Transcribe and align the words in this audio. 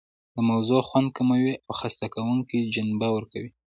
د 0.35 0.37
موضوع 0.49 0.81
خوند 0.87 1.07
کموي 1.17 1.53
او 1.67 1.73
خسته 1.79 2.05
کوونکې 2.13 2.59
جنبه 2.73 3.07
ورکوي. 3.11 3.49